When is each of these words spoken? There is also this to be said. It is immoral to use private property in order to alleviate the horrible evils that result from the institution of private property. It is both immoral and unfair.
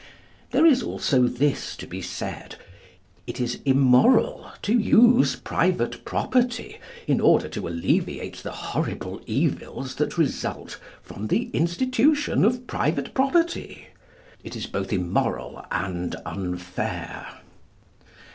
There 0.49 0.65
is 0.65 0.81
also 0.81 1.27
this 1.27 1.75
to 1.75 1.85
be 1.85 2.01
said. 2.01 2.55
It 3.27 3.39
is 3.39 3.59
immoral 3.65 4.51
to 4.63 4.73
use 4.75 5.35
private 5.35 6.03
property 6.05 6.79
in 7.05 7.21
order 7.21 7.47
to 7.49 7.67
alleviate 7.67 8.37
the 8.37 8.51
horrible 8.51 9.21
evils 9.27 9.93
that 9.97 10.17
result 10.17 10.79
from 11.03 11.27
the 11.27 11.51
institution 11.53 12.43
of 12.43 12.65
private 12.65 13.13
property. 13.13 13.89
It 14.43 14.55
is 14.55 14.65
both 14.65 14.91
immoral 14.91 15.67
and 15.71 16.15
unfair. 16.25 17.27